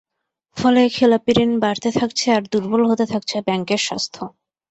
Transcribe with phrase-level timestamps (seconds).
[0.57, 4.19] ফলে খেলাপি ঋণ বাড়তে থাকছে আর দুর্বল হতে থাকছে ব্যাংকের স্বাস্থ্য।